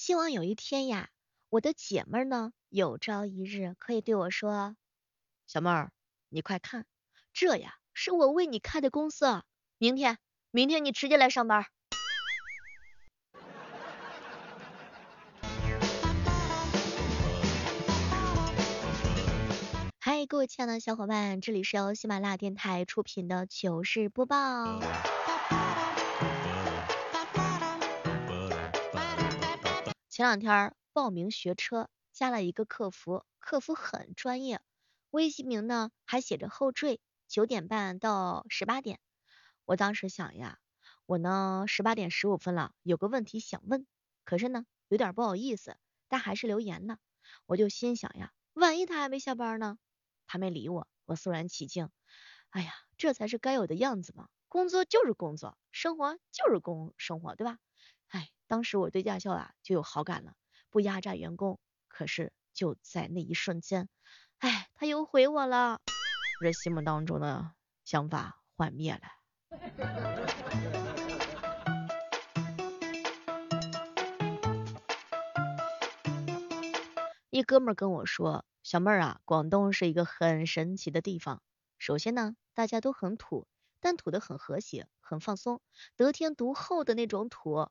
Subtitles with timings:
[0.00, 1.10] 希望有一天呀，
[1.50, 4.74] 我的姐妹儿呢，有朝一日可以对我说
[5.46, 5.92] ：“小妹儿，
[6.30, 6.86] 你快看，
[7.34, 9.42] 这呀是我为你开的公司，
[9.76, 10.16] 明天，
[10.50, 11.66] 明天你直接来上班。”
[20.00, 24.80] 嗨，各位亲爱的小伙伴，这里是由喜马拉雅电台出品的糗事播报。
[30.20, 34.60] 前两天报名学车，加了一个客服，客服很专业，
[35.08, 39.00] 微信名呢还写着后缀，九点半到十八点。
[39.64, 40.58] 我当时想呀，
[41.06, 43.86] 我呢十八点十五分了，有个问题想问，
[44.26, 46.98] 可是呢有点不好意思，但还是留言了。
[47.46, 49.78] 我就心想呀，万一他还没下班呢？
[50.26, 51.88] 他没理我，我肃然起敬，
[52.50, 57.56] 哎呀，这才是该有的样子嘛，工作就是工作，生活就是工生活，对吧？
[58.10, 60.34] 哎，当时我对驾校啊就有好感了，
[60.68, 61.58] 不压榨员工。
[61.86, 63.88] 可是就在那一瞬间，
[64.38, 65.80] 哎，他又回我了，
[66.40, 67.52] 我这心目当中的
[67.84, 69.00] 想法幻灭了。
[77.30, 81.42] 一哥们跟我说，小妹儿啊，广东是一个很神奇的地方。
[81.78, 83.46] 首先呢，大家都很土。
[83.82, 85.62] 但土的很和谐，很放松，
[85.96, 87.70] 得天独厚的那种土，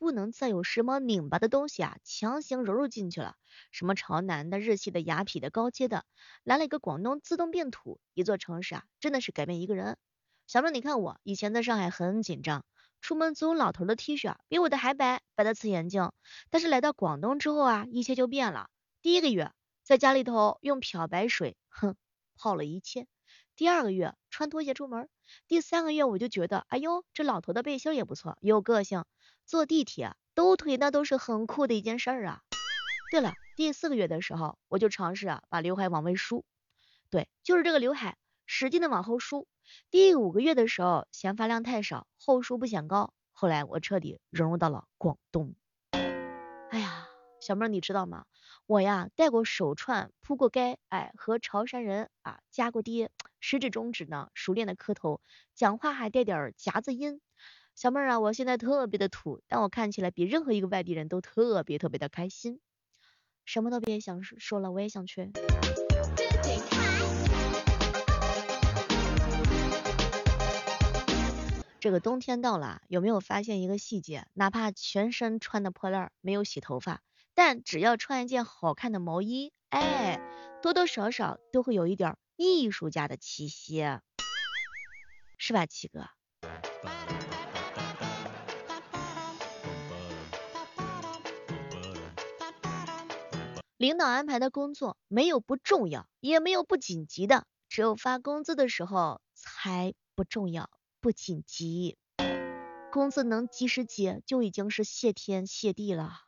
[0.00, 3.34] 不能再有什么拧巴的东西啊，强行融入进去了。
[3.70, 6.06] 什么潮南的、日系的、雅痞的、高阶的，
[6.42, 8.00] 来了一个广东，自动变土。
[8.14, 9.98] 一座城市啊，真的是改变一个人。
[10.46, 12.64] 小妹，你看我以前在上海很紧张，
[13.02, 16.10] 出门总有老头的 T 恤，比我的还白，白的刺眼睛。
[16.48, 18.70] 但是来到广东之后啊，一切就变了。
[19.02, 21.94] 第一个月在家里头用漂白水，哼，
[22.38, 23.06] 泡了一切。
[23.60, 25.10] 第二个月穿拖鞋出门，
[25.46, 29.04] 第三个月我就觉得，哎呦，这老头的背心也不错，有个性，
[29.44, 32.40] 坐地铁抖腿那都是很酷的一件事儿啊。
[33.10, 36.46] 对了，第四个月的时候，我就尝试啊把刘海往外梳，
[37.10, 39.46] 对，就是这个刘海，使劲的往后梳。
[39.90, 45.54] 第五个月的时候，嫌发量太少，后梳不显高，后来我彻底融入到了广东。
[45.90, 47.08] 哎呀。
[47.42, 48.26] 小妹儿，你知道吗？
[48.66, 55.20] 我呀戴过手串，铺过街，哎，和潮汕人啊加过爹，食指中指呢熟练的磕头，
[55.54, 57.20] 讲话还带点夹子音。
[57.74, 62.60] 小妹儿啊，我现在特别的土，但我看起来比任何一个外地人都特别特别的开心。
[63.46, 65.32] 什么都别想说了，我也想去。
[71.80, 74.26] 这个冬天到了，有没有发现一个细节？
[74.34, 77.00] 哪怕全身穿的破烂，没有洗头发。
[77.32, 80.20] 但只要穿一件好看的毛衣，哎，
[80.60, 83.84] 多多少少都会有一点艺术家的气息，
[85.36, 86.06] 是吧，七哥？
[93.76, 100.70] 领导安排的工作没有不重要，也没有不紧急的，只有发工资的时候才不重要、
[101.00, 101.98] 不紧急。
[102.90, 106.22] 工资能及时结就已经是谢天谢地了。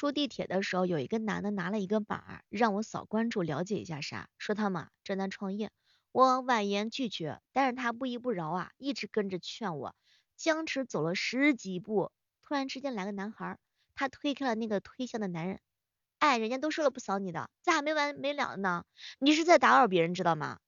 [0.00, 5.70] 出地铁的时候，有一个男的拿了一个码，让我扫关注，了解一下啥，说他们正在创业。
[6.10, 9.94] 我婉言拒绝，但是他不依不饶啊，一直跟着劝我。
[10.38, 13.58] 僵持走了十几步，突然之间来个男孩，
[13.94, 15.60] 他推开了那个推销的男人。
[16.18, 18.84] 哎，人家都说了不扫你的，咋还没完没了呢，
[19.18, 20.60] 你是在打扰别人知道吗？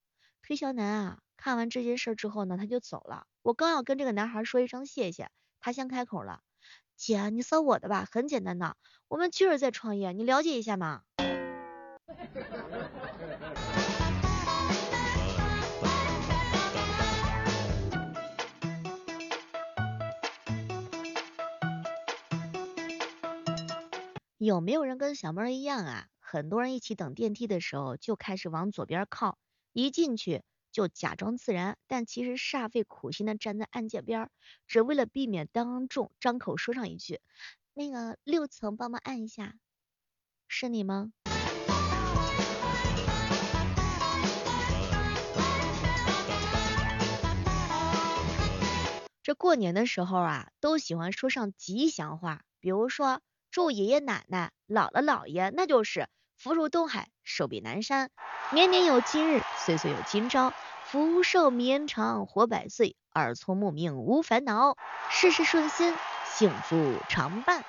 [0.43, 3.27] 推销男啊，看完这件事之后呢，他就走了。
[3.41, 6.43] 我刚要跟这个男孩说一声谢谢，他先开口了。
[7.05, 8.77] 姐，你扫我的吧，很简单的，
[9.09, 11.03] 我们就是在创业，你了解一下嘛。
[24.39, 26.07] 有没有人跟小妹儿一样啊？
[26.21, 29.39] 很多人一起等电梯的时候，就开始往左边靠，
[29.73, 30.45] 一进去。
[30.73, 34.31] 就假装自然，但其实煞费苦心的站在按键边，
[34.67, 37.21] 只为了避免当众张口说上一句
[37.75, 39.55] ：“那个六层帮忙按一下，
[40.49, 41.13] 是你吗？”
[49.23, 53.23] 这过年的时候啊，都喜欢说上吉祥话，比如说
[53.53, 56.09] 祝爷爷奶奶、姥姥姥爷，那就是
[56.43, 58.11] 福如东海，寿比南山。
[58.53, 60.53] 年年有今日，岁岁有今朝，
[60.85, 64.77] 福寿绵长，活百岁，耳聪目明无烦恼，
[65.09, 65.95] 事事顺心，
[66.35, 67.65] 幸福常伴。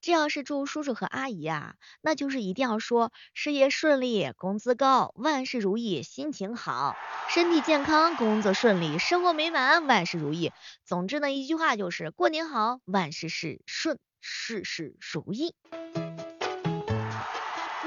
[0.00, 6.96] 这要是祝叔叔和阿姨啊，那就是一定要说事业顺利，工资高，万事如意，心情好，
[7.28, 10.50] 身体健康，工作顺利，生活美满，万事如意。
[10.84, 15.54] 总之呢，一句话就是过年好，万事事顺，事事如意。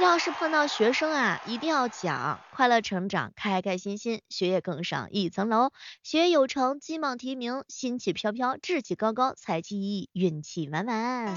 [0.04, 5.72] 要是碰到学生啊，一定要讲快乐成长，开开心心，学业更上一层楼，
[6.04, 11.34] 学业有成，金榜题名，心气飘飘，志气高高，财气溢溢，运气满满。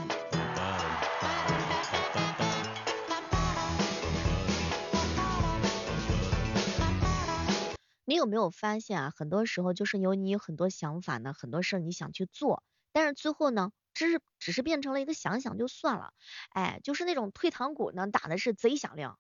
[8.04, 9.12] 你有没有发现啊？
[9.16, 13.70] 很多时候就是有你有很多想法呢，很多事儿你想去做，但是最后呢？
[13.96, 16.12] 只是只是变成了一个想想就算了，
[16.50, 19.16] 哎，就是那种退堂鼓呢，打的是贼响亮。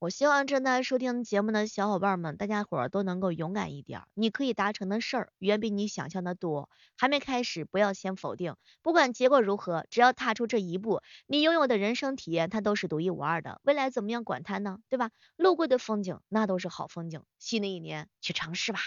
[0.00, 4.00] 我希望正在收听节目的小伙伴们，大家伙儿都能够勇敢一点。
[4.14, 6.70] 你可以达成的事儿远比你想象的多。
[6.96, 8.56] 还没开始，不要先否定。
[8.80, 13.60] 不管结果如何，只要踏出这一步，你拥有的人生体验它都是独一无二的。
[13.62, 14.78] 未来怎么样，管它呢？
[14.88, 15.10] 对吧？
[15.36, 17.22] 路过的风景那都是好风景。
[17.38, 18.80] 新的一年，去尝试吧。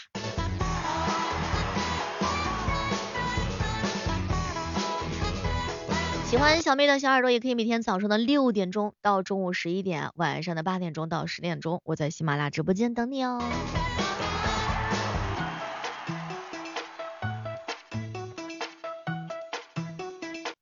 [6.34, 13.40] 喜欢小妹的小耳朵也可以每天早上的六点钟到中午十一点，晚上的八点钟到十点钟，我在喜马拉雅直播间等你哦。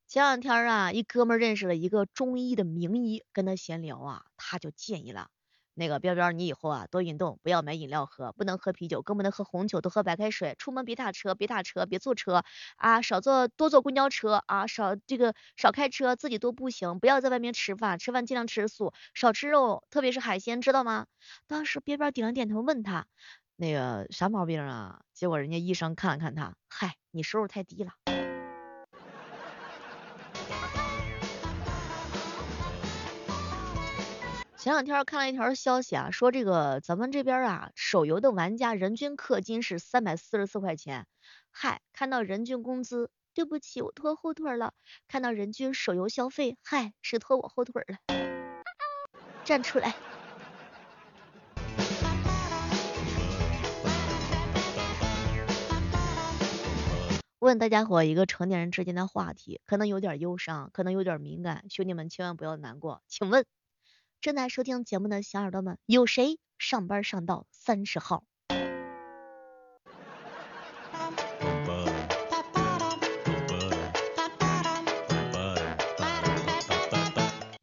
[0.09, 5.29] 前两天啊，一哥们认识了一个中医的名医，跟他闲聊啊，他就建议了。
[5.81, 10.53] 那个彪彪，你以后啊多运动，不要买饮料喝，不能喝啤酒，更不能喝红酒，多喝白开水。
[10.59, 12.43] 出门别打车，别打车，别坐车
[12.77, 16.99] 啊，少坐多坐公交车啊，少这个少开车，自己多步行。
[16.99, 21.07] 不要在外面吃饭，吃饭尽量吃素，少吃肉，特别是海鲜，知道吗？
[21.47, 23.07] 当时彪彪点了点头，问他
[23.55, 25.01] 那个啥毛病啊？
[25.15, 27.93] 结果人家医生看了看他，嗨，你收入太低了。
[34.61, 41.07] 前两天看了一条消息啊，说这个咱们这边啊，手游的玩家人均氪金是三百四十四块钱。
[41.49, 44.73] 嗨，看到人均工资，对不起，我拖后腿了。
[45.07, 47.97] 看到人均手游消费，嗨，是拖我后腿了。
[49.43, 49.95] 站出来。
[57.39, 63.01] 问大家伙一个成年人之间的话题，可能有点忧伤，可能有点敏感，兄弟们千万不要难过。
[63.07, 63.43] 请问？
[64.21, 68.23] 正在收听节目的小耳朵们，有谁上班上到三十号？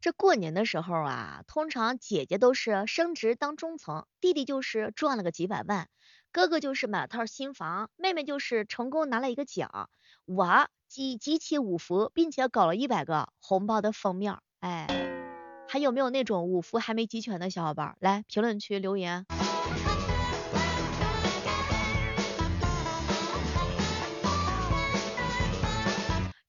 [0.01, 5.87] 这过年的时候啊，通常姐姐都是升职当中层，弟弟就是赚了个几百万，
[6.33, 9.89] 哥哥就是买了套新房，妹妹就是成功拿了一个奖，
[10.25, 15.18] 我集集齐五福，并且搞了一百个红包的封面，哎。
[15.71, 17.95] 还有没有那种五福还没集全的小伙伴？
[17.99, 19.27] 来评论区留言。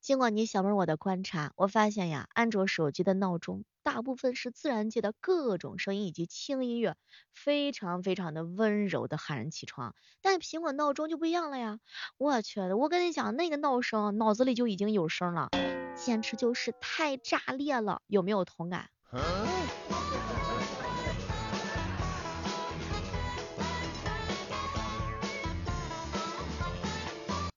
[0.00, 6.96] 经过你小妹我的观察，我发现呀，安卓手机的闹钟大部分是自然界的各种声音以及轻音乐，
[7.34, 9.94] 非常非常的温柔的喊人起床。
[10.22, 11.78] 但苹果闹钟就不一样了呀，
[12.16, 15.50] 我去我跟你讲，那个闹声脑子里就已经有声了，
[15.94, 18.88] 简直就是太炸裂了，有没有同感？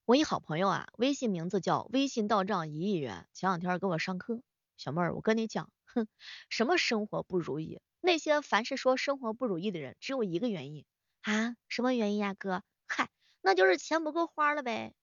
[0.05, 4.41] 我一好朋友啊，微信名字叫微信到账一亿元，前两天给我上课。
[4.77, 6.07] 小妹儿，我跟你讲，哼，
[6.49, 7.79] 什么生活不如意？
[8.01, 10.85] 那些凡是说生活不如意的人，只有一个原因
[11.21, 12.63] 啊，什么原因呀，哥？
[12.87, 13.09] 嗨，
[13.41, 14.95] 那就是钱不够花了呗。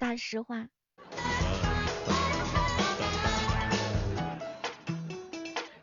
[0.00, 0.70] 大实话。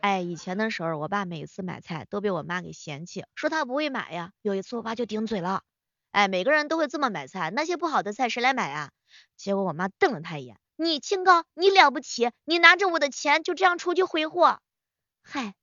[0.02, 4.32] 哎，以前的时候，我爸每次买菜都被我妈给嫌弃，说他不会买呀。
[4.42, 5.62] 有一次，我爸就顶嘴了，
[6.12, 8.92] 哎，每个人都会这么买菜，那些不好的菜谁来买啊？
[9.38, 14.60] 结果我妈瞪了他一眼，你清高，你了不起，你拿着我的钱就这样出去挥霍？
[15.22, 15.54] 嗨，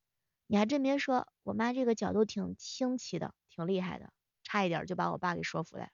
[0.47, 4.11] 你还真别说，我妈这个角度挺清奇的，挺厉害的，
[4.45, 5.89] 差一点就把我爸给说服了。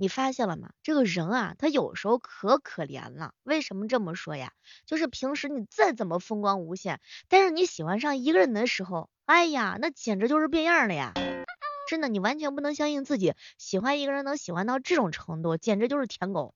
[0.00, 0.70] 你发现了吗？
[0.82, 3.34] 这个人啊，他有时候可可怜了。
[3.42, 4.52] 为什么这么说呀？
[4.86, 11.12] 就是平时你再怎么风光无限，但是你喜欢上一个人的时候，哎呀，那简直就是变样了呀！
[11.86, 16.54] 真的，你完全不能相信自己喜欢一个人能喜欢到这种程度，简直就是舔狗。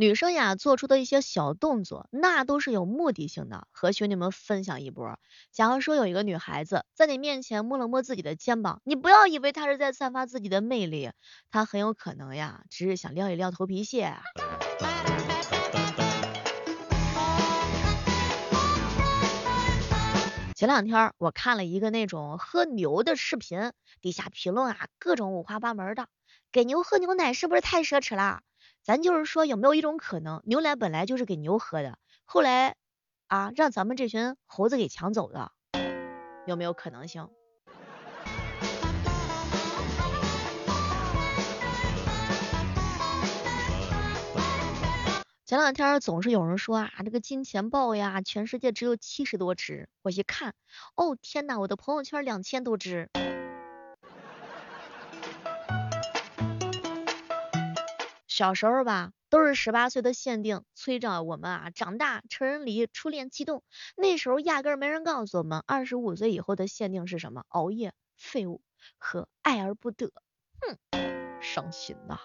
[0.00, 3.66] 女生呀做出的一些小动作，那都是有目的性的。
[3.72, 5.18] 和兄弟们分享一波。
[5.50, 11.10] 假如说有一个女孩子在你面前摸了摸自己的肩膀，你不要以为她是在散发自己的魅力，
[11.50, 14.14] 她很有可能呀，只是想撩一撩头皮屑。
[20.54, 26.06] 前两天我看了一个那种喝牛的视频，底下评论啊各种五花八门的，
[26.52, 28.42] 给牛喝牛奶是不是太奢侈了？
[28.88, 32.74] 咱就是说，有没有一种可能，牛奶本来就是给牛喝的，后来
[33.26, 35.52] 啊让咱们这群猴子给抢走的，
[36.46, 37.28] 有没有可能性？
[45.44, 50.54] 前两天总是有人说啊，这个金钱豹呀，全世界只有七十多只，我一看，
[50.94, 53.10] 哦天呐，我的朋友圈两千多只。
[58.38, 63.64] 小时候吧，都是十八岁的限定，催着我们啊长大成人礼初恋启动。
[63.96, 67.42] 那时候压根没人告诉我们，二十五岁以后的限定是什么？
[67.48, 68.62] 熬夜、废物
[68.96, 70.12] 和爱而不得。
[70.60, 72.20] 哼，伤心呐。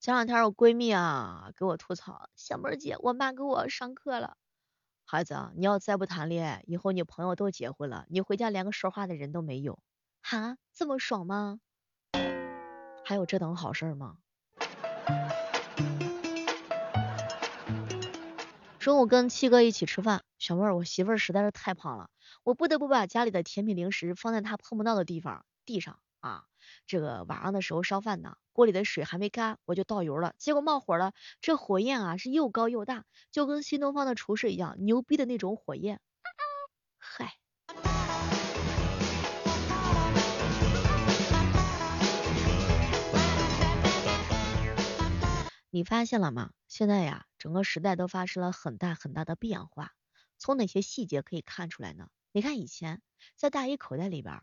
[0.00, 4.36] 前两天我闺蜜啊给我吐槽，小妹儿姐，我妈给我上课了。
[5.12, 9.80] 孩子，你要再不谈恋爱，以后你朋友都结婚了，你回家连个说话的人都没有，
[10.22, 11.58] 哈，这么爽吗？
[13.02, 14.18] 还有这等好事吗？
[18.78, 22.08] 中午跟七哥一起吃饭，小妹儿，我媳妇儿实在是太胖了，
[22.44, 26.44] 我不得不把家里的甜品零食放在她碰不到的地方，地上啊。
[26.86, 31.12] 这个晚上的时候烧饭呢，锅里的水还没干，我就倒油了，结果冒火了。
[31.40, 36.00] 这火焰啊是又高又大，就跟新东方的厨师一样牛逼的那种火焰。
[36.98, 37.34] 嗨，
[45.70, 46.50] 你发现了吗？
[46.68, 49.92] 现在呀，整个时代都发生了很大很大的变化。
[50.38, 52.08] 从哪些细节可以看出来呢？
[52.32, 53.02] 你看以前
[53.34, 54.42] 在大衣口袋里边。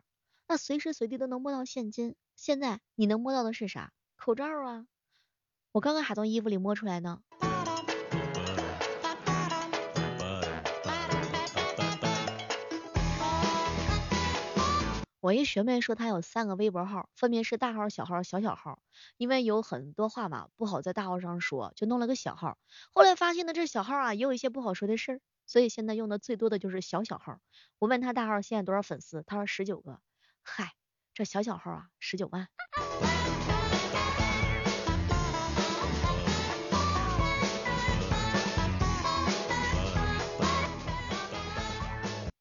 [0.50, 3.92] 那随时随地都能摸到现金，现在你能摸到的是啥？
[4.16, 4.88] 口罩啊！
[5.74, 7.20] 我刚刚还从衣服里摸出来呢。
[15.20, 18.80] 我一学妹说她有三个微博号，分别是大号、小号、小小号，
[19.18, 22.58] 因为有很多话嘛不好在大号上说，就弄了个小号。
[22.94, 27.42] 后来发现呢，这小号啊也有一些不好说的事儿，所以现在用的最多的就是小小号。
[27.80, 30.00] 我问她大号现在多少粉丝，她说十九个。
[30.50, 30.72] 嗨，
[31.14, 32.48] 这小小号啊，十九万。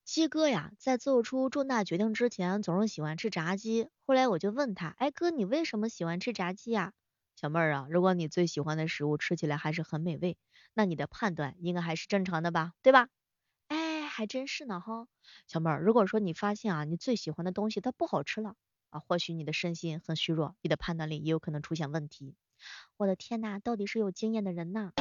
[0.05, 3.89] 鸡哥呀，在做出重大决定之前，总是喜欢吃炸鸡。
[4.07, 6.93] 后来我就问他，哎哥，你为什么喜欢吃炸鸡呀？
[7.35, 10.39] 小妹儿啊，如果你最喜欢的食物吃起来还是很美味，
[10.73, 13.09] 那你的判断应该还是正常的吧，对吧？
[14.17, 15.09] 还真是呢哈，
[15.47, 18.55] 小妹儿，如果说你发现啊，你最喜欢的东西它不好吃了
[18.89, 22.35] 啊，或许你的身心很虚弱，你的判断力也有可能出现问题。
[22.97, 24.93] 我的天呐，到底是有经验的人呐。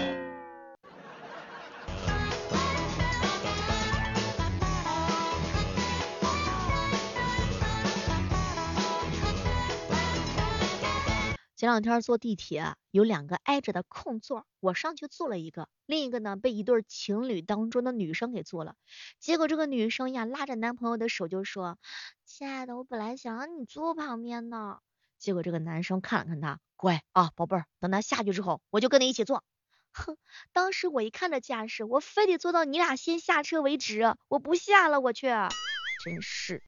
[11.66, 18.76] 前两天坐地铁，有两个挨着的空座，我上去坐了一个，另一个呢被一对情侣当中的女生给坐了。
[19.20, 21.80] 结果这个女生呀拉着男朋友的手就说
[22.24, 24.78] ：“亲爱的，我本来想让你坐旁边呢。”
[25.18, 29.44] 结果这个男生看了看她，乖啊，宝贝儿，等他下去之后，我就跟你一起坐。
[29.92, 30.18] 哼，
[30.54, 35.30] 当时我一看这架势，我非得坐到你俩先下车为止，我不下了，我去，
[36.04, 36.62] 真是。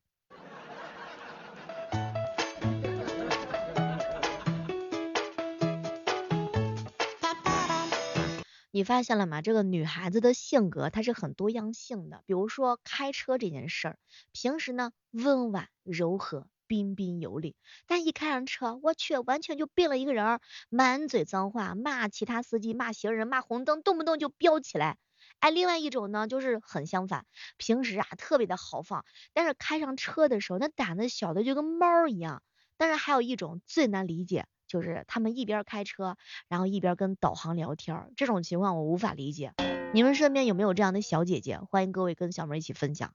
[8.78, 9.42] 你发现了吗？
[9.42, 12.22] 这个女孩子的性格她是很多样性的。
[12.28, 13.98] 比如说开车这件事儿，
[14.34, 17.56] 平时呢温婉柔和、彬彬有礼，
[17.88, 25.00] 但一开上车，我去，完全就变了一个人，满嘴脏话，骂其他司机，骂行人，骂红灯，动不动就飙起来。
[25.40, 27.26] 哎，另外一种呢就是很相反，
[27.58, 32.44] 平时啊特别的豪放，但是开上车的时候，那胆子小的就跟猫一样。
[32.78, 34.46] 但是还有一种最难理解。
[34.68, 39.54] 就是他们一边开车，然后一边跟导航聊天，这种情况我无法理解。
[39.94, 41.60] 你们身边有没有这样的小姐姐？
[41.60, 43.14] 欢迎各位跟小妹一起分享。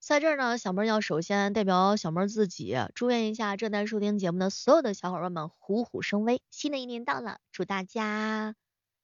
[0.00, 6.40] 在这儿呢，小妹要首先代表小妹自己，祝愿一下正在收听节目的所有的小伙伴们虎虎生威。
[6.52, 8.54] 新的一年到了，祝大家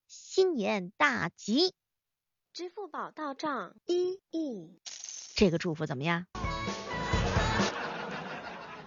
[0.06, 1.74] 新年大吉！
[2.52, 4.76] 支付宝到账一亿，
[5.36, 6.26] 这个祝福怎么样？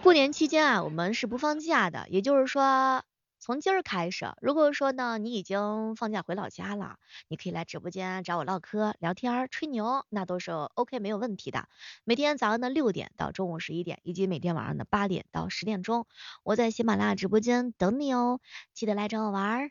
[0.02, 3.02] 过年期间啊，我们是不放假的，也就是说，
[3.40, 6.96] 从今儿开始，如果说呢你已经放假回老家了，
[7.28, 11.66] 你可以来直播间找我唠嗑、聊天、吹牛，那都是 OK 没有问题的。
[12.04, 16.06] 每天早上的六点到中午十一点，以及每天晚上的八点到十点钟，
[16.42, 18.40] 我在喜马拉雅直播间等你哦，
[18.74, 19.70] 记得来找我玩儿。